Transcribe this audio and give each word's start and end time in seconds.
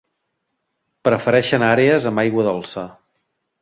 Prefereixen 1.09 1.69
àrees 1.69 2.11
amb 2.13 2.25
aigua 2.27 2.51
dolça. 2.53 2.91